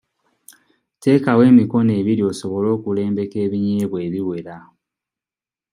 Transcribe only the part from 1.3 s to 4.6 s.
emikono ebiri osobole okulembeka ebinyebwa ebiwera.